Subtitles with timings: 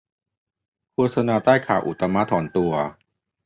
[0.93, 2.71] โฆษณาใต้ข่าวอุตตมถอนตัว